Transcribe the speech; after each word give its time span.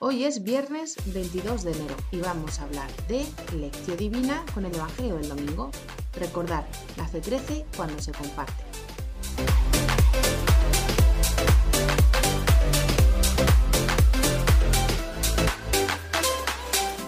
Hoy 0.00 0.22
es 0.22 0.44
viernes 0.44 0.94
22 1.12 1.64
de 1.64 1.72
enero 1.72 1.96
y 2.12 2.18
vamos 2.18 2.60
a 2.60 2.62
hablar 2.62 2.88
de 3.08 3.26
lección 3.56 3.96
divina 3.96 4.46
con 4.54 4.64
el 4.64 4.72
Evangelio 4.72 5.16
del 5.16 5.28
Domingo. 5.28 5.72
Recordar, 6.14 6.68
la 6.96 7.08
fe 7.08 7.20
crece 7.20 7.66
cuando 7.76 8.00
se 8.00 8.12
comparte. 8.12 8.62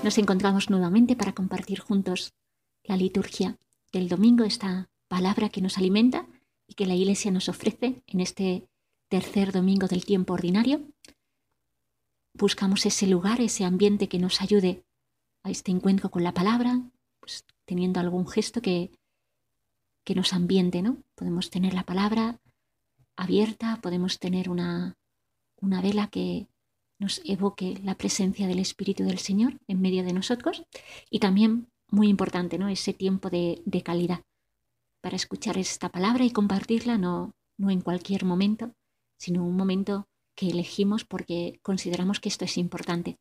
Nos 0.03 0.19
encontramos 0.19 0.69
nuevamente 0.69 1.15
para 1.15 1.33
compartir 1.33 1.79
juntos 1.79 2.35
la 2.83 2.97
liturgia 2.97 3.57
del 3.93 4.09
domingo, 4.09 4.43
esta 4.43 4.91
palabra 5.07 5.49
que 5.49 5.61
nos 5.61 5.79
alimenta 5.79 6.27
y 6.67 6.75
que 6.75 6.87
la 6.87 6.97
Iglesia 6.97 7.31
nos 7.31 7.49
ofrece 7.49 8.03
en 8.09 8.19
este 8.19 8.67
tercer 9.09 9.53
domingo 9.53 9.87
del 9.87 10.05
tiempo 10.05 10.35
ordinario 10.35 10.81
buscamos 12.41 12.87
ese 12.87 13.07
lugar, 13.07 13.41
ese 13.41 13.65
ambiente 13.65 14.09
que 14.09 14.19
nos 14.19 14.41
ayude 14.41 14.83
a 15.43 15.51
este 15.51 15.71
encuentro 15.71 16.11
con 16.11 16.25
la 16.25 16.35
palabra, 16.35 16.83
pues 17.21 17.45
teniendo 17.67 18.01
algún 18.01 18.27
gesto 18.27 18.61
que, 18.63 18.91
que 20.05 20.15
nos 20.15 20.33
ambiente, 20.33 20.83
¿no? 20.83 21.03
Podemos 21.15 21.51
tener 21.51 21.75
la 21.75 21.85
palabra 21.85 22.41
abierta, 23.17 23.79
podemos 23.83 24.19
tener 24.19 24.49
una, 24.49 24.97
una 25.61 25.83
vela 25.83 26.09
que 26.09 26.49
nos 26.99 27.23
evoque 27.25 27.79
la 27.85 27.97
presencia 27.97 28.47
del 28.47 28.59
Espíritu 28.59 29.05
del 29.05 29.19
Señor 29.19 29.59
en 29.69 29.81
medio 29.81 30.03
de 30.05 30.13
nosotros 30.13 30.65
y 31.11 31.19
también, 31.19 31.69
muy 31.89 32.09
importante, 32.09 32.59
¿no? 32.59 32.69
ese 32.69 32.93
tiempo 32.93 33.31
de, 33.31 33.63
de 33.65 33.83
calidad 33.83 34.21
para 35.01 35.17
escuchar 35.17 35.59
esta 35.59 35.89
palabra 35.89 36.25
y 36.25 36.31
compartirla 36.31 36.99
no, 36.99 37.35
no 37.57 37.71
en 37.71 37.81
cualquier 37.81 38.25
momento, 38.25 38.75
sino 39.17 39.45
un 39.45 39.57
momento 39.57 40.07
que 40.41 40.49
elegimos 40.49 41.05
porque 41.05 41.61
consideramos 41.63 42.19
que 42.19 42.31
esto 42.31 42.47
es 42.47 42.57
importante. 42.57 43.19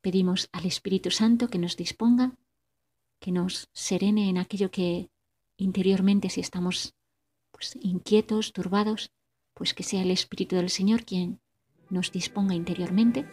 Pedimos 0.00 0.48
al 0.50 0.64
Espíritu 0.64 1.10
Santo 1.10 1.48
que 1.48 1.58
nos 1.58 1.76
disponga, 1.76 2.32
que 3.20 3.32
nos 3.32 3.68
serene 3.74 4.30
en 4.30 4.38
aquello 4.38 4.70
que 4.70 5.10
interiormente 5.58 6.30
si 6.30 6.40
estamos 6.40 6.94
pues, 7.50 7.76
inquietos, 7.82 8.54
turbados, 8.54 9.12
pues 9.52 9.74
que 9.74 9.82
sea 9.82 10.00
el 10.00 10.10
Espíritu 10.10 10.56
del 10.56 10.70
Señor 10.70 11.04
quien 11.04 11.38
nos 11.90 12.12
disponga 12.12 12.54
interiormente 12.54 13.26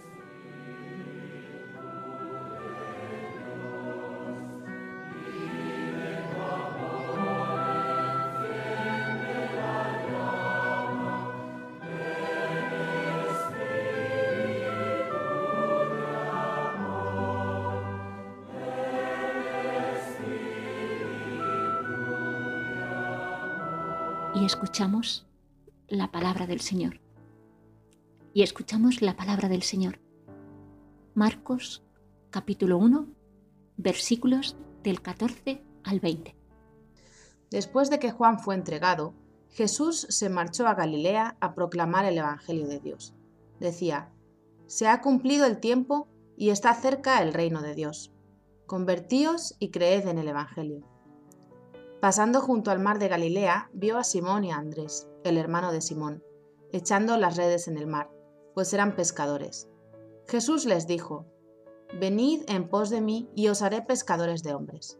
escuchamos 24.45 25.26
la 25.88 26.11
palabra 26.11 26.45
del 26.45 26.61
Señor. 26.61 27.02
Y 28.33 28.44
escuchamos 28.44 29.02
la 29.02 29.16
palabra 29.16 29.50
del 29.50 29.64
Señor. 29.64 30.00
Marcos 31.16 31.83
capítulo 32.30 32.78
1, 32.78 33.08
versículos 33.78 34.56
del 34.83 35.02
14 35.02 35.64
al 35.83 36.00
20. 36.00 36.36
Después 37.50 37.89
de 37.89 37.98
que 37.98 38.11
Juan 38.11 38.39
fue 38.39 38.54
entregado, 38.54 39.16
Jesús 39.50 40.06
se 40.10 40.30
marchó 40.30 40.67
a 40.67 40.76
Galilea 40.76 41.38
a 41.39 41.56
proclamar 41.56 42.06
el 42.06 42.17
Evangelio 42.17 42.67
de 42.67 42.80
Dios. 42.80 43.16
Decía, 43.60 44.12
Se 44.67 44.88
ha 44.88 45.02
cumplido 45.02 45.45
el 45.45 45.60
tiempo 45.60 46.08
y 46.38 46.50
está 46.50 46.73
cerca 46.76 47.22
el 47.23 47.33
reino 47.33 47.62
de 47.62 47.73
Dios. 47.73 48.12
Convertíos 48.67 49.56
y 49.60 49.72
creed 49.72 50.08
en 50.08 50.20
el 50.20 50.27
Evangelio. 50.27 50.95
Pasando 52.02 52.42
junto 52.42 52.72
al 52.72 52.80
mar 52.80 53.00
de 53.00 53.08
Galilea, 53.08 53.70
vio 53.73 53.98
a 53.98 54.04
Simón 54.04 54.44
y 54.44 54.52
a 54.52 54.58
Andrés, 54.58 55.08
el 55.23 55.38
hermano 55.38 55.72
de 55.72 55.82
Simón, 55.82 56.23
echando 56.72 57.17
las 57.17 57.38
redes 57.38 57.67
en 57.67 57.78
el 57.78 57.88
mar, 57.88 58.11
pues 58.54 58.73
eran 58.73 58.95
pescadores. 58.95 59.70
Jesús 60.28 60.66
les 60.66 60.88
dijo, 60.88 61.26
Venid 62.00 62.44
en 62.48 62.67
pos 62.67 62.89
de 62.89 63.02
mí 63.02 63.30
y 63.36 63.48
os 63.48 63.61
haré 63.61 63.82
pescadores 63.82 64.44
de 64.44 64.54
hombres. 64.54 65.00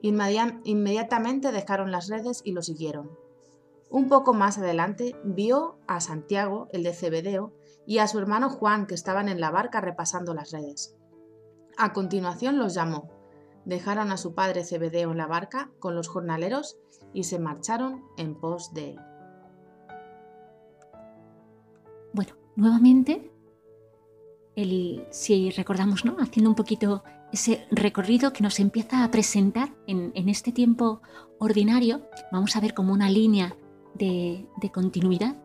Inmediatamente 0.00 1.52
dejaron 1.52 1.92
las 1.92 2.08
redes 2.08 2.42
y 2.44 2.52
lo 2.52 2.62
siguieron. 2.62 3.10
Un 3.90 4.08
poco 4.08 4.34
más 4.34 4.58
adelante 4.58 5.16
vio 5.24 5.78
a 5.86 6.00
Santiago, 6.00 6.68
el 6.72 6.82
de 6.82 6.92
Cebedeo, 6.92 7.52
y 7.86 7.98
a 7.98 8.08
su 8.08 8.18
hermano 8.18 8.50
Juan, 8.50 8.86
que 8.86 8.94
estaban 8.94 9.28
en 9.28 9.40
la 9.40 9.50
barca 9.50 9.80
repasando 9.80 10.34
las 10.34 10.50
redes. 10.50 10.94
A 11.76 11.92
continuación 11.92 12.58
los 12.58 12.74
llamó 12.74 13.17
dejaron 13.68 14.10
a 14.10 14.16
su 14.16 14.34
padre 14.34 14.64
Cebedeo 14.64 15.10
en 15.10 15.18
la 15.18 15.26
barca 15.26 15.70
con 15.78 15.94
los 15.94 16.08
jornaleros 16.08 16.78
y 17.12 17.24
se 17.24 17.38
marcharon 17.38 18.02
en 18.16 18.34
pos 18.34 18.72
de 18.72 18.92
él. 18.92 18.98
Bueno, 22.14 22.32
nuevamente, 22.56 23.30
el, 24.56 25.06
si 25.10 25.50
recordamos, 25.50 26.06
¿no? 26.06 26.16
haciendo 26.18 26.48
un 26.48 26.56
poquito 26.56 27.04
ese 27.30 27.66
recorrido 27.70 28.32
que 28.32 28.42
nos 28.42 28.58
empieza 28.58 29.04
a 29.04 29.10
presentar 29.10 29.74
en, 29.86 30.12
este 30.30 30.50
tiempo 30.50 31.02
ordinario, 31.38 32.08
vamos 32.32 32.56
a 32.56 32.60
ver 32.60 32.72
como 32.72 32.94
una 32.94 33.10
línea 33.10 33.54
de, 33.94 34.46
continuidad 34.72 35.36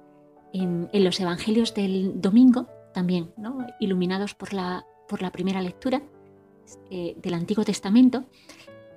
en, 0.54 0.90
los 0.94 1.20
evangelios 1.20 1.74
del 1.74 2.22
domingo, 2.22 2.68
también 2.94 3.34
¿no? 3.36 3.68
iluminados 3.82 4.34
por 4.34 4.54
la, 4.54 4.86
por 5.10 5.22
la 5.22 5.32
primera 5.34 5.62
lectura, 5.62 6.02
eh, 6.90 7.16
del 7.22 7.34
Antiguo 7.34 7.64
Testamento. 7.64 8.26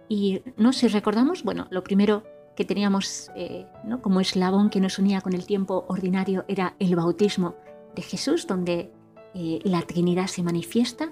Y 0.09 0.43
no 0.57 0.73
si 0.73 0.89
recordamos, 0.89 1.43
bueno, 1.43 1.67
lo 1.71 1.83
primero 1.83 2.23
que 2.57 2.65
teníamos 2.65 3.31
eh, 3.37 3.67
como 4.03 4.21
eslabón 4.21 4.71
que 4.71 4.81
nos 4.81 4.99
unía 4.99 5.21
con 5.21 5.35
el 5.35 5.47
tiempo 5.47 5.85
ordinario 5.89 6.45
era 6.49 6.75
el 6.79 6.97
bautismo 6.97 7.55
de 7.95 8.03
Jesús, 8.03 8.47
donde 8.47 8.93
eh, 9.35 9.61
la 9.65 9.83
Trinidad 9.83 10.27
se 10.27 10.43
manifiesta 10.43 11.11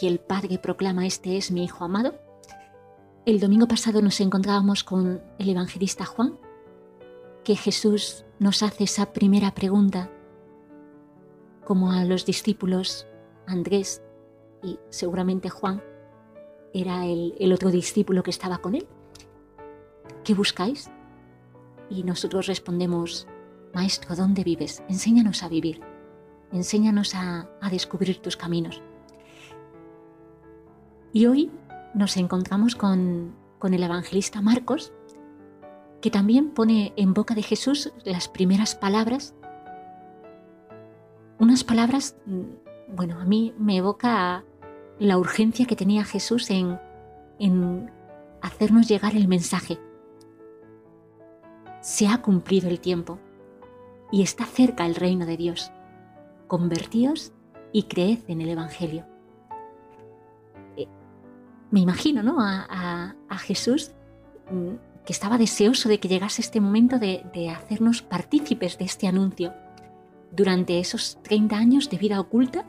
y 0.00 0.06
el 0.06 0.20
Padre 0.20 0.58
proclama, 0.58 1.06
este 1.06 1.36
es 1.36 1.50
mi 1.50 1.64
Hijo 1.64 1.84
amado. 1.84 2.14
El 3.26 3.40
domingo 3.40 3.66
pasado 3.66 4.02
nos 4.02 4.20
encontrábamos 4.20 4.84
con 4.84 5.20
el 5.38 5.48
evangelista 5.48 6.04
Juan, 6.04 6.38
que 7.42 7.56
Jesús 7.56 8.24
nos 8.38 8.62
hace 8.62 8.84
esa 8.84 9.12
primera 9.12 9.54
pregunta, 9.54 10.10
como 11.64 11.92
a 11.92 12.04
los 12.04 12.24
discípulos 12.26 13.06
Andrés 13.46 14.02
y 14.62 14.78
seguramente 14.90 15.48
Juan, 15.48 15.82
era 16.74 17.06
el, 17.06 17.52
otro 17.52 17.70
discípulo 17.70 18.22
que 18.22 18.30
estaba 18.30 18.58
con 18.58 18.74
él. 18.74 18.86
¿Qué 20.24 20.34
buscáis? 20.34 20.90
Y 21.88 22.02
nosotros 22.02 22.46
respondemos, 22.46 23.28
Maestro, 23.72 24.16
¿dónde 24.16 24.42
vives? 24.42 24.82
Enséñanos 24.88 25.44
a 25.44 25.48
vivir, 25.48 25.80
enséñanos 26.52 27.14
a, 27.14 27.48
descubrir 27.70 28.20
tus 28.20 28.36
caminos. 28.36 28.82
Y 31.12 31.26
hoy 31.26 31.50
nos 31.94 32.16
encontramos 32.16 32.74
con, 32.74 33.36
con 33.60 33.72
el 33.72 33.84
evangelista 33.84 34.42
Marcos, 34.42 34.92
que 36.00 36.10
también 36.10 36.50
pone 36.50 36.92
en 36.96 37.14
boca 37.14 37.36
de 37.36 37.42
Jesús 37.42 37.92
las 38.04 38.28
primeras 38.28 38.74
palabras, 38.74 39.34
unas 41.38 41.62
palabras, 41.62 42.16
mm, 42.26 42.94
bueno, 42.96 43.20
a 43.20 43.24
mí 43.24 43.54
me 43.58 43.76
evoca 43.76 44.44
la 44.98 45.18
urgencia 45.18 45.66
que 45.66 45.76
tenía 45.76 46.04
Jesús 46.04 46.50
en, 46.50 46.78
en 47.38 47.90
hacernos 48.40 48.88
llegar 48.88 49.16
el 49.16 49.28
mensaje. 49.28 49.78
Se 51.80 52.06
ha 52.06 52.22
cumplido 52.22 52.68
el 52.68 52.80
tiempo 52.80 53.18
y 54.12 54.22
está 54.22 54.44
cerca 54.44 54.86
el 54.86 54.94
reino 54.94 55.26
de 55.26 55.36
Dios. 55.36 55.72
Convertíos 56.46 57.32
y 57.72 57.84
creed 57.84 58.20
en 58.28 58.40
el 58.40 58.50
Evangelio. 58.50 59.04
Eh, 60.76 60.86
me 61.70 61.80
imagino 61.80 62.22
¿no? 62.22 62.36
a, 62.40 63.14
Jesús 63.38 63.90
mm, 64.50 65.04
que 65.04 65.12
estaba 65.12 65.36
deseoso 65.36 65.88
de 65.88 65.98
que 65.98 66.08
llegase 66.08 66.40
este 66.40 66.60
momento 66.60 66.98
de, 66.98 67.26
de 67.34 67.50
hacernos 67.50 68.00
partícipes 68.00 68.78
de 68.78 68.84
este 68.84 69.08
anuncio. 69.08 69.52
Durante 70.30 70.78
esos 70.78 71.18
30 71.22 71.56
años 71.56 71.90
de 71.90 71.98
vida 71.98 72.20
oculta, 72.20 72.64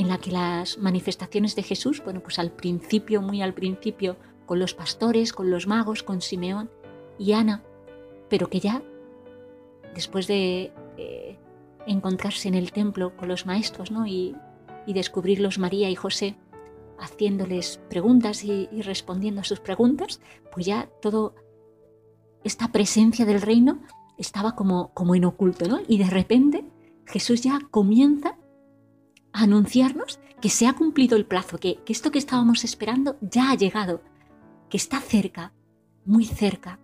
en 0.00 0.08
la 0.08 0.16
que 0.16 0.30
las 0.30 0.78
manifestaciones 0.78 1.54
de 1.56 1.62
Jesús, 1.62 2.02
bueno, 2.02 2.20
pues 2.20 2.38
al 2.38 2.50
principio, 2.50 3.20
muy 3.20 3.42
al 3.42 3.52
principio, 3.52 4.16
con 4.46 4.58
los 4.58 4.72
pastores, 4.72 5.34
con 5.34 5.50
los 5.50 5.66
magos, 5.66 6.02
con 6.02 6.22
Simeón 6.22 6.70
y 7.18 7.32
Ana, 7.32 7.62
pero 8.30 8.48
que 8.48 8.60
ya, 8.60 8.82
después 9.94 10.26
de 10.26 10.72
eh, 10.96 11.38
encontrarse 11.86 12.48
en 12.48 12.54
el 12.54 12.72
templo 12.72 13.14
con 13.14 13.28
los 13.28 13.44
maestros 13.44 13.90
¿no? 13.90 14.06
y, 14.06 14.34
descubrirlos 14.86 15.60
María 15.60 15.88
y 15.88 15.94
José, 15.94 16.34
haciéndoles 16.98 17.78
preguntas 17.88 18.42
y, 18.42 18.68
y, 18.72 18.82
respondiendo 18.82 19.42
a 19.42 19.44
sus 19.44 19.60
preguntas, 19.60 20.20
pues 20.50 20.66
ya 20.66 20.88
todo 21.00 21.34
esta 22.42 22.72
presencia 22.72 23.24
del 23.24 23.40
reino 23.40 23.80
estaba 24.18 24.56
como, 24.56 24.92
como 24.92 25.14
en 25.14 25.26
oculto, 25.26 25.68
¿no? 25.68 25.78
Y 25.86 25.98
de 25.98 26.10
repente 26.10 26.64
Jesús 27.06 27.42
ya 27.42 27.60
comienza 27.70 28.36
anunciarnos 29.32 30.20
que 30.40 30.48
se 30.48 30.66
ha 30.66 30.72
cumplido 30.72 31.16
el 31.16 31.26
plazo, 31.26 31.58
que, 31.58 31.76
que 31.84 31.92
esto 31.92 32.10
que 32.10 32.18
estábamos 32.18 32.64
esperando 32.64 33.16
ya 33.20 33.50
ha 33.50 33.54
llegado, 33.54 34.02
que 34.68 34.76
está 34.76 35.00
cerca, 35.00 35.52
muy 36.04 36.24
cerca, 36.24 36.78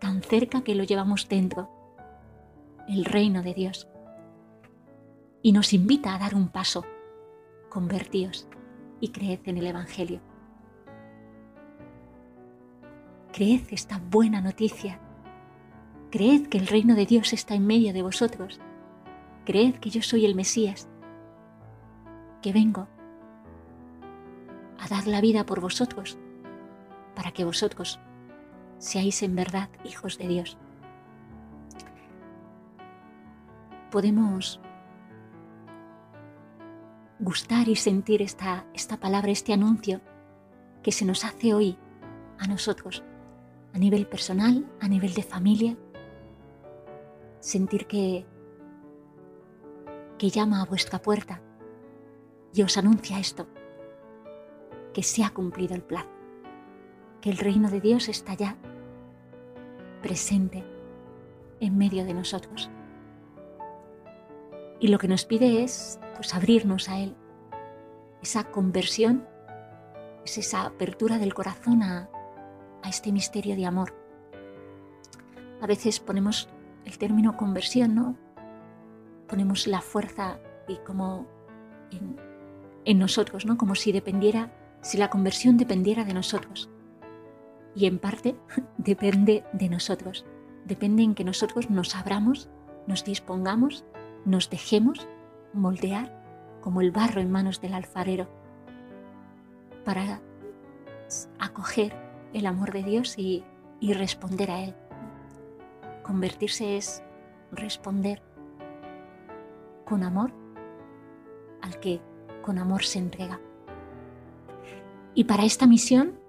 tan 0.00 0.22
cerca 0.22 0.62
que 0.62 0.74
lo 0.74 0.84
llevamos 0.84 1.28
dentro, 1.28 1.70
el 2.88 3.04
reino 3.04 3.42
de 3.42 3.54
Dios. 3.54 3.88
Y 5.42 5.52
nos 5.52 5.72
invita 5.72 6.14
a 6.14 6.18
dar 6.18 6.34
un 6.34 6.48
paso, 6.48 6.84
convertíos 7.68 8.48
y 9.00 9.08
creed 9.08 9.40
en 9.44 9.58
el 9.58 9.66
Evangelio. 9.66 10.20
Creed 13.32 13.62
esta 13.70 13.98
buena 14.10 14.40
noticia. 14.40 14.98
Creed 16.10 16.48
que 16.48 16.58
el 16.58 16.66
reino 16.66 16.94
de 16.94 17.06
Dios 17.06 17.32
está 17.32 17.54
en 17.54 17.66
medio 17.66 17.92
de 17.92 18.02
vosotros. 18.02 18.60
Creed 19.46 19.76
que 19.76 19.90
yo 19.90 20.02
soy 20.02 20.26
el 20.26 20.34
Mesías, 20.34 20.88
que 22.40 22.52
vengo 22.52 22.88
a 24.78 24.88
dar 24.88 25.06
la 25.06 25.20
vida 25.20 25.44
por 25.44 25.60
vosotros, 25.60 26.18
para 27.14 27.32
que 27.32 27.44
vosotros 27.44 28.00
seáis 28.78 29.22
en 29.22 29.36
verdad 29.36 29.68
hijos 29.84 30.18
de 30.18 30.28
Dios. 30.28 30.58
Podemos 33.90 34.60
gustar 37.18 37.68
y 37.68 37.76
sentir 37.76 38.22
esta, 38.22 38.64
esta 38.72 38.98
palabra, 38.98 39.30
este 39.30 39.52
anuncio 39.52 40.00
que 40.82 40.92
se 40.92 41.04
nos 41.04 41.24
hace 41.24 41.52
hoy 41.52 41.76
a 42.38 42.46
nosotros, 42.46 43.04
a 43.74 43.78
nivel 43.78 44.06
personal, 44.06 44.66
a 44.80 44.88
nivel 44.88 45.12
de 45.12 45.22
familia, 45.22 45.76
sentir 47.40 47.86
que, 47.86 48.24
que 50.16 50.30
llama 50.30 50.62
a 50.62 50.64
vuestra 50.64 51.02
puerta 51.02 51.42
y 52.52 52.62
os 52.62 52.76
anuncia 52.76 53.18
esto, 53.18 53.46
que 54.92 55.02
se 55.02 55.24
ha 55.24 55.30
cumplido 55.30 55.74
el 55.74 55.82
plazo, 55.82 56.08
que 57.20 57.30
el 57.30 57.38
reino 57.38 57.70
de 57.70 57.80
Dios 57.80 58.08
está 58.08 58.34
ya 58.34 58.56
presente 60.02 60.64
en 61.60 61.76
medio 61.76 62.04
de 62.04 62.14
nosotros. 62.14 62.70
Y 64.80 64.88
lo 64.88 64.98
que 64.98 65.08
nos 65.08 65.26
pide 65.26 65.62
es 65.62 66.00
pues 66.16 66.34
abrirnos 66.34 66.88
a 66.88 66.98
él. 66.98 67.14
Esa 68.22 68.44
conversión 68.50 69.26
es 70.24 70.38
esa 70.38 70.64
apertura 70.64 71.18
del 71.18 71.34
corazón 71.34 71.82
a, 71.82 72.08
a 72.82 72.88
este 72.88 73.12
misterio 73.12 73.56
de 73.56 73.66
amor. 73.66 73.94
A 75.60 75.66
veces 75.66 76.00
ponemos 76.00 76.48
el 76.86 76.96
término 76.98 77.36
conversión, 77.36 77.94
¿no? 77.94 78.16
Ponemos 79.28 79.66
la 79.66 79.82
fuerza 79.82 80.38
y 80.66 80.76
como 80.78 81.26
en, 81.90 82.16
en 82.84 82.98
nosotros, 82.98 83.46
¿no? 83.46 83.56
Como 83.56 83.74
si 83.74 83.92
dependiera, 83.92 84.52
si 84.80 84.98
la 84.98 85.10
conversión 85.10 85.56
dependiera 85.56 86.04
de 86.04 86.14
nosotros. 86.14 86.70
Y 87.74 87.86
en 87.86 87.98
parte 87.98 88.36
depende 88.78 89.44
de 89.52 89.68
nosotros. 89.68 90.26
Depende 90.64 91.02
en 91.02 91.14
que 91.14 91.24
nosotros 91.24 91.70
nos 91.70 91.96
abramos, 91.96 92.48
nos 92.86 93.04
dispongamos, 93.04 93.84
nos 94.24 94.50
dejemos 94.50 95.08
moldear 95.52 96.18
como 96.60 96.80
el 96.80 96.90
barro 96.90 97.20
en 97.20 97.30
manos 97.30 97.60
del 97.60 97.74
alfarero 97.74 98.28
para 99.84 100.20
acoger 101.38 101.94
el 102.32 102.46
amor 102.46 102.72
de 102.72 102.82
Dios 102.82 103.18
y, 103.18 103.44
y 103.80 103.94
responder 103.94 104.50
a 104.50 104.62
Él. 104.62 104.74
Convertirse 106.02 106.76
es 106.76 107.02
responder 107.50 108.22
con 109.84 110.02
amor 110.02 110.32
al 111.62 111.80
que 111.80 112.00
con 112.42 112.58
amor 112.58 112.84
se 112.84 112.98
entrega. 112.98 113.40
Y 115.14 115.24
para 115.24 115.44
esta 115.44 115.66
misión 115.66 116.20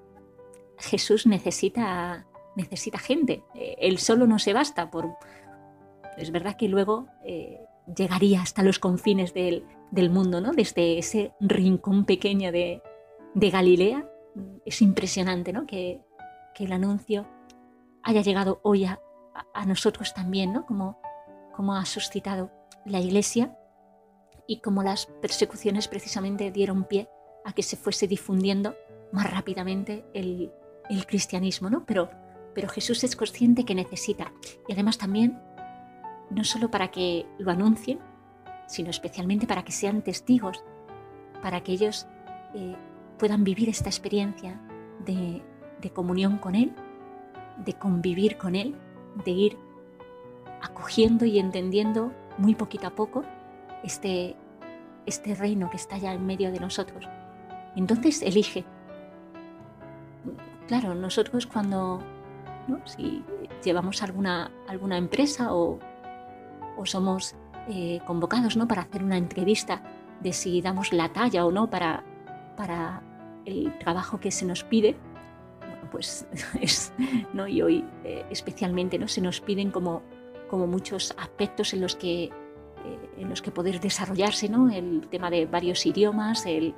Jesús 0.81 1.25
necesita, 1.25 2.25
necesita 2.55 2.97
gente. 2.97 3.43
Eh, 3.55 3.75
él 3.79 3.97
solo 3.99 4.27
no 4.27 4.39
se 4.39 4.53
basta. 4.53 4.89
Por... 4.89 5.15
Es 6.17 6.31
verdad 6.31 6.57
que 6.57 6.67
luego 6.67 7.07
eh, 7.23 7.59
llegaría 7.95 8.41
hasta 8.41 8.63
los 8.63 8.79
confines 8.79 9.33
del, 9.33 9.65
del, 9.91 10.09
mundo, 10.09 10.41
¿no? 10.41 10.51
desde 10.51 10.97
ese 10.97 11.33
rincón 11.39 12.05
pequeño 12.05 12.51
de, 12.51 12.81
de 13.33 13.49
Galilea. 13.49 14.09
Es 14.65 14.81
impresionante 14.81 15.53
¿no? 15.53 15.65
que, 15.65 16.01
que, 16.55 16.65
el 16.65 16.71
anuncio 16.71 17.27
haya 18.03 18.21
llegado 18.21 18.59
hoy 18.63 18.85
a, 18.85 18.99
a 19.53 19.65
nosotros 19.65 20.13
también, 20.13 20.53
¿no? 20.53 20.65
como, 20.65 20.99
como 21.53 21.75
ha 21.75 21.85
suscitado 21.85 22.49
la 22.85 22.99
Iglesia 22.99 23.55
y 24.51 24.57
como 24.57 24.83
las 24.83 25.05
persecuciones 25.05 25.87
precisamente 25.87 26.51
dieron 26.51 26.83
pie 26.83 27.07
a 27.45 27.53
que 27.53 27.63
se 27.63 27.77
fuese 27.77 28.05
difundiendo 28.05 28.75
más 29.13 29.31
rápidamente 29.31 30.03
el, 30.13 30.51
el 30.89 31.05
cristianismo, 31.05 31.69
¿no? 31.69 31.85
Pero, 31.85 32.09
pero 32.53 32.67
Jesús 32.67 33.01
es 33.05 33.15
consciente 33.15 33.63
que 33.63 33.75
necesita. 33.75 34.33
Y 34.67 34.73
además 34.73 34.97
también, 34.97 35.39
no 36.29 36.43
solo 36.43 36.69
para 36.69 36.91
que 36.91 37.25
lo 37.39 37.49
anuncien, 37.49 37.99
sino 38.67 38.89
especialmente 38.89 39.47
para 39.47 39.63
que 39.63 39.71
sean 39.71 40.01
testigos, 40.01 40.61
para 41.41 41.63
que 41.63 41.71
ellos 41.71 42.05
eh, 42.53 42.75
puedan 43.17 43.45
vivir 43.45 43.69
esta 43.69 43.87
experiencia 43.87 44.61
de, 45.05 45.41
de 45.79 45.89
comunión 45.91 46.39
con 46.39 46.55
Él, 46.55 46.75
de 47.63 47.71
convivir 47.75 48.37
con 48.37 48.55
Él, 48.55 48.75
de 49.23 49.31
ir 49.31 49.57
acogiendo 50.61 51.23
y 51.23 51.39
entendiendo 51.39 52.11
muy 52.37 52.53
poquito 52.53 52.87
a 52.87 52.95
poco 52.95 53.23
este, 53.83 54.35
este 55.05 55.35
reino 55.35 55.69
que 55.69 55.77
está 55.77 55.97
ya 55.97 56.13
en 56.13 56.25
medio 56.25 56.51
de 56.51 56.59
nosotros. 56.59 57.07
Entonces 57.75 58.21
elige 58.21 58.65
claro, 60.71 60.95
nosotros 60.95 61.47
cuando, 61.47 61.99
si 62.85 63.25
llevamos 63.61 64.01
alguna, 64.03 64.49
alguna 64.69 64.97
empresa 64.97 65.53
o, 65.53 65.79
somos 66.85 67.35
eh, 67.67 67.99
convocados 68.07 68.55
¿no? 68.55 68.69
para 68.69 68.83
hacer 68.83 69.03
una 69.03 69.17
entrevista 69.17 69.83
de 70.21 70.31
si 70.31 70.61
damos 70.61 70.93
la 70.93 71.09
talla 71.09 71.45
o 71.45 71.51
no 71.51 71.69
para, 71.69 72.05
para 72.55 73.03
el 73.45 73.77
trabajo 73.79 74.21
que 74.21 74.31
se 74.31 74.45
nos 74.45 74.63
pide, 74.63 74.95
pues 75.91 76.25
es, 76.61 76.93
¿no? 77.33 77.47
y 77.47 77.61
hoy 77.61 77.85
eh, 78.05 78.25
especialmente 78.29 78.97
¿no? 78.97 79.09
se 79.09 79.19
nos 79.19 79.41
piden 79.41 79.71
como, 79.71 80.03
como 80.49 80.67
muchos 80.67 81.13
aspectos 81.17 81.73
en 81.73 81.81
los 81.81 81.97
que 81.97 82.31
en 83.17 83.29
los 83.29 83.41
que 83.41 83.51
poder 83.51 83.79
desarrollarse, 83.79 84.49
¿no? 84.49 84.69
el 84.69 85.07
tema 85.09 85.29
de 85.29 85.45
varios 85.45 85.85
idiomas, 85.85 86.45
el, 86.45 86.73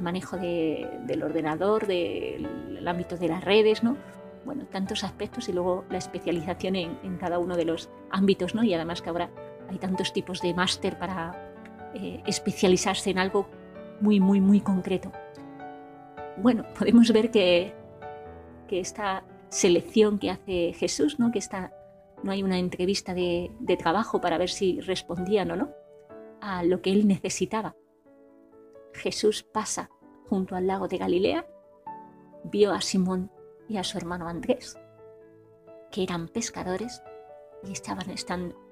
manejo 0.00 0.36
del 0.36 1.22
ordenador, 1.22 1.86
del 1.86 2.86
ámbito 2.86 3.16
de 3.16 3.28
las 3.28 3.44
redes, 3.44 3.82
¿no? 3.82 3.96
bueno, 4.44 4.66
tantos 4.66 5.04
aspectos 5.04 5.48
y 5.48 5.52
luego 5.52 5.84
la 5.90 5.98
especialización 5.98 6.76
en, 6.76 7.16
cada 7.18 7.38
uno 7.38 7.56
de 7.56 7.64
los 7.64 7.90
ámbitos, 8.10 8.54
¿no? 8.54 8.62
y 8.62 8.74
además 8.74 9.02
que 9.02 9.08
ahora 9.08 9.30
hay 9.68 9.78
tantos 9.78 10.12
tipos 10.12 10.40
de 10.40 10.54
máster 10.54 10.98
para 10.98 11.52
eh, 11.94 12.22
especializarse 12.26 13.10
en 13.10 13.18
algo 13.18 13.48
muy, 14.00 14.20
muy, 14.20 14.40
muy 14.40 14.60
concreto. 14.60 15.12
Bueno, 16.36 16.64
podemos 16.78 17.10
ver 17.12 17.30
que, 17.30 17.74
que 18.68 18.80
esta 18.80 19.24
selección 19.48 20.18
que 20.18 20.30
hace 20.30 20.74
Jesús, 20.74 21.18
¿no? 21.18 21.32
que 21.32 21.38
esta 21.38 21.72
no 22.22 22.32
hay 22.32 22.42
una 22.42 22.58
entrevista 22.58 23.14
de, 23.14 23.50
trabajo 23.78 24.20
para 24.20 24.38
ver 24.38 24.48
si 24.48 24.80
respondían 24.80 25.50
o 25.50 25.56
no 25.56 25.70
a 26.40 26.62
lo 26.64 26.82
que 26.82 26.90
él 26.90 27.06
necesitaba. 27.06 27.76
Jesús 28.92 29.42
pasa 29.42 29.90
junto 30.28 30.56
al 30.56 30.66
lago 30.66 30.88
de 30.88 30.98
Galilea, 30.98 31.46
vio 32.44 32.72
a 32.72 32.80
Simón 32.80 33.30
y 33.68 33.76
a 33.76 33.84
su 33.84 33.98
hermano 33.98 34.28
Andrés, 34.28 34.78
que 35.90 36.02
eran 36.02 36.28
pescadores 36.28 37.02
y 37.64 37.72
estaban, 37.72 38.10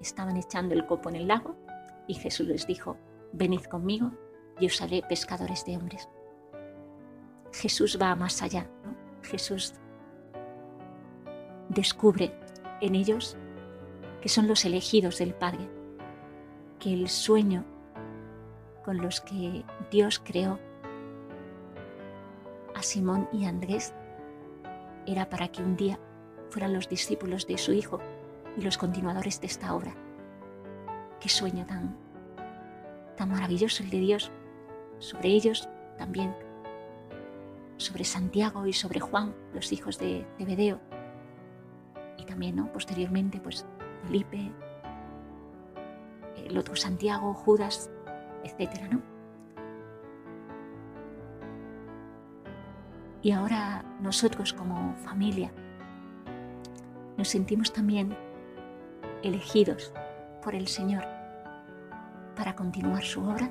estaban 0.01 0.37
echando 0.37 0.75
el 0.75 0.87
copo 0.87 1.09
en 1.09 1.17
el 1.17 1.29
lago, 1.29 1.57
y 2.07 2.15
Jesús 2.15 2.47
les 2.47 2.67
dijo, 2.67 2.97
venid 3.33 3.63
conmigo 3.63 4.13
y 4.61 4.67
os 4.67 4.81
haré 4.81 5.03
pescadores 5.09 5.65
de 5.65 5.77
hombres. 5.77 6.09
Jesús 7.53 7.99
va 8.01 8.15
más 8.15 8.43
allá, 8.43 8.69
Jesús 9.23 9.75
descubre 11.69 12.33
en 12.85 12.95
ellos 12.95 13.37
que 14.21 14.29
son 14.29 14.47
los 14.47 14.65
elegidos 14.65 15.19
del 15.19 15.35
Padre, 15.35 15.69
que 16.79 16.93
el 16.93 17.09
sueño 17.09 17.65
con 18.85 18.99
los 18.99 19.21
que 19.23 19.65
Dios 19.91 20.19
creó 20.19 20.59
a 22.75 22.83
Simón 22.83 23.29
y 23.33 23.47
Andrés 23.47 23.95
era 25.07 25.29
para 25.31 25.49
que 25.49 25.63
un 25.63 25.77
día 25.77 25.99
fueran 26.51 26.75
los 26.75 26.89
discípulos 26.89 27.47
de 27.47 27.57
su 27.57 27.73
Hijo 27.73 28.01
y 28.57 28.63
los 28.63 28.77
continuadores 28.77 29.41
de 29.41 29.47
esta 29.47 29.75
obra. 29.75 29.95
Qué 31.21 31.29
sueño 31.29 31.65
tan, 31.67 31.97
tan 33.17 33.31
maravilloso 33.31 33.83
el 33.83 33.91
de 33.91 33.99
Dios 33.99 34.31
sobre 34.99 35.31
ellos 35.31 35.69
también, 35.97 36.35
sobre 37.79 38.05
Santiago 38.05 38.67
y 38.67 38.75
sobre 38.75 39.01
Juan, 39.01 39.35
los 39.55 39.73
hijos 39.73 39.99
de 39.99 40.27
Zebedeo, 40.39 40.81
y 42.25 42.27
también, 42.27 42.57
¿no? 42.57 42.73
Posteriormente, 42.73 43.39
pues 43.41 43.67
Felipe, 44.05 44.51
el 46.37 46.59
otro 46.59 46.75
Santiago, 46.75 47.35
Judas, 47.35 47.91
etcétera, 48.43 48.89
¿no? 48.89 49.03
Y 53.23 53.31
ahora 53.33 53.85
nosotros 54.01 54.53
como 54.53 54.95
familia 54.97 55.51
nos 57.17 57.29
sentimos 57.29 57.73
también 57.73 58.17
elegidos 59.23 59.93
por 60.43 60.55
el 60.55 60.69
Señor 60.69 61.05
para 62.37 62.55
continuar 62.55 63.03
su 63.03 63.23
obra, 63.25 63.51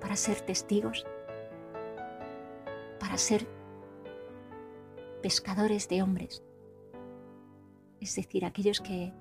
para 0.00 0.16
ser 0.16 0.40
testigos, 0.40 1.06
para 2.98 3.18
ser 3.18 3.46
pescadores 5.20 5.88
de 5.88 6.02
hombres, 6.02 6.42
es 8.00 8.14
decir, 8.16 8.44
aquellos 8.44 8.80
que, 8.80 9.12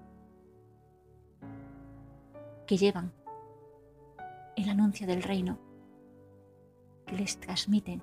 que 2.66 2.78
llevan 2.78 3.14
el 4.56 4.70
anuncio 4.70 5.06
del 5.06 5.24
reino, 5.24 5.60
que 7.06 7.16
les 7.16 7.40
transmiten 7.40 8.02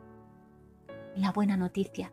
la 1.16 1.32
buena 1.32 1.56
noticia, 1.56 2.12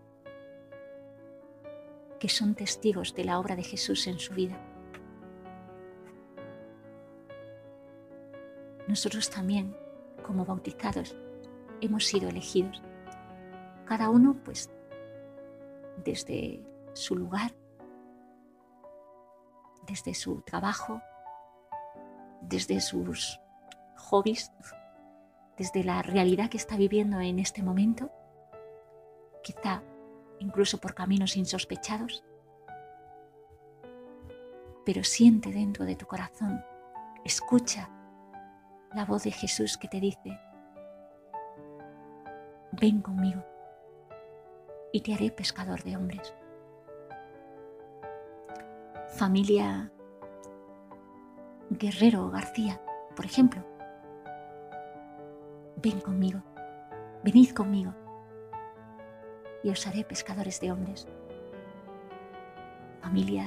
que 2.19 2.29
son 2.29 2.55
testigos 2.55 3.13
de 3.13 3.25
la 3.25 3.39
obra 3.39 3.55
de 3.55 3.63
Jesús 3.63 4.07
en 4.07 4.17
su 4.19 4.33
vida. 4.33 4.57
Nosotros 8.87 9.29
también, 9.29 9.75
como 10.25 10.45
bautizados, 10.45 11.15
hemos 11.81 12.05
sido 12.05 12.29
elegidos. 12.29 12.81
Cada 13.85 14.09
uno, 14.09 14.37
pues, 14.43 14.69
desde 16.03 16.65
su 16.93 17.15
lugar, 17.15 17.53
desde 19.87 20.13
su 20.13 20.41
trabajo, 20.41 21.01
desde 22.41 22.79
sus 22.81 23.39
hobbies, 23.97 24.51
desde 25.57 25.83
la 25.83 26.01
realidad 26.01 26.49
que 26.49 26.57
está 26.57 26.77
viviendo 26.77 27.19
en 27.19 27.39
este 27.39 27.61
momento, 27.61 28.11
quizá 29.43 29.81
incluso 30.39 30.79
por 30.79 30.93
caminos 30.93 31.37
insospechados, 31.37 32.23
pero 34.85 35.03
siente 35.03 35.51
dentro 35.51 35.85
de 35.85 35.95
tu 35.95 36.05
corazón, 36.05 36.63
escucha 37.23 37.89
la 38.93 39.05
voz 39.05 39.23
de 39.23 39.31
Jesús 39.31 39.77
que 39.77 39.87
te 39.87 39.99
dice, 39.99 40.39
ven 42.73 43.01
conmigo 43.01 43.43
y 44.91 45.01
te 45.01 45.13
haré 45.13 45.31
pescador 45.31 45.83
de 45.83 45.95
hombres. 45.97 46.33
Familia 49.23 49.89
Guerrero 51.69 52.29
García, 52.29 52.81
por 53.15 53.23
ejemplo, 53.23 53.65
ven 55.81 56.01
conmigo, 56.01 56.43
venid 57.23 57.51
conmigo 57.51 57.93
y 59.63 59.69
os 59.69 59.87
haré 59.87 60.03
pescadores 60.03 60.59
de 60.59 60.73
hombres. 60.73 61.07
Familia 63.01 63.45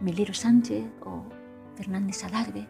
Melero 0.00 0.32
Sánchez 0.32 0.86
o 1.04 1.26
Fernández 1.74 2.24
Alarde, 2.24 2.66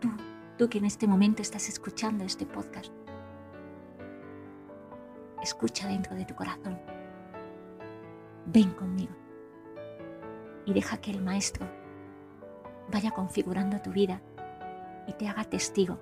tú, 0.00 0.10
tú 0.58 0.68
que 0.68 0.76
en 0.76 0.84
este 0.84 1.06
momento 1.06 1.40
estás 1.40 1.70
escuchando 1.70 2.22
este 2.24 2.44
podcast, 2.44 2.92
escucha 5.42 5.88
dentro 5.88 6.14
de 6.14 6.26
tu 6.26 6.34
corazón, 6.34 6.78
ven 8.44 8.72
conmigo 8.72 9.27
y 10.68 10.74
deja 10.74 10.98
que 10.98 11.10
el 11.10 11.22
Maestro 11.22 11.66
vaya 12.92 13.10
configurando 13.10 13.80
tu 13.80 13.90
vida 13.90 14.20
y 15.06 15.14
te 15.14 15.26
haga 15.26 15.44
testigo 15.44 15.98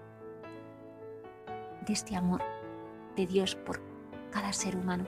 de 1.86 1.92
este 1.92 2.16
amor 2.16 2.42
de 3.14 3.28
Dios 3.28 3.54
por 3.54 3.80
cada 4.32 4.52
ser 4.52 4.74
humano. 4.74 5.04